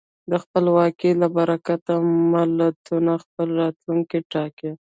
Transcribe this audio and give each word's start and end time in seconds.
د 0.31 0.31
خپلواکۍ 0.43 1.11
له 1.21 1.27
برکته 1.37 1.91
ملتونه 2.33 3.11
خپل 3.23 3.47
راتلونکی 3.61 4.19
ټاکي. 4.31 4.71